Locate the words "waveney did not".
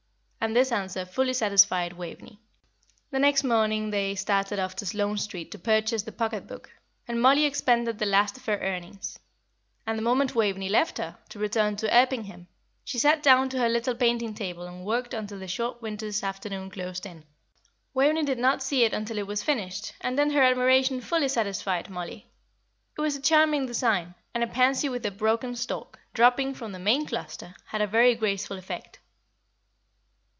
17.93-18.63